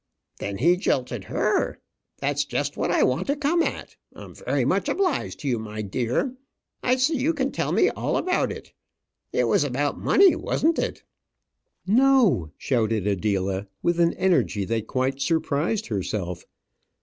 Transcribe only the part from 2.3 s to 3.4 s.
just what I want to